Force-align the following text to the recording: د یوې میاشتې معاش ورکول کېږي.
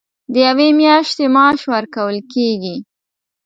د 0.31 0.33
یوې 0.47 0.67
میاشتې 0.81 1.25
معاش 1.35 1.59
ورکول 1.73 2.17
کېږي. 2.33 2.75